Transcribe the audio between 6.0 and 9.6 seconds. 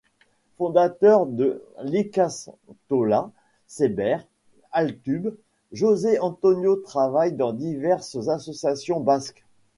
Antonio travaille dans diverses associations basques.